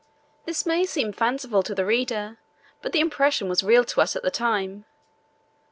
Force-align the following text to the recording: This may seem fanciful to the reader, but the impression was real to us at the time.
This 0.45 0.65
may 0.65 0.83
seem 0.85 1.13
fanciful 1.13 1.61
to 1.61 1.75
the 1.75 1.85
reader, 1.85 2.39
but 2.81 2.91
the 2.91 2.99
impression 3.01 3.47
was 3.47 3.61
real 3.63 3.83
to 3.85 4.01
us 4.01 4.15
at 4.15 4.23
the 4.23 4.31
time. 4.31 4.85